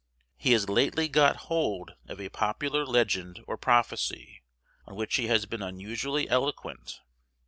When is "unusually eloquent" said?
5.61-7.01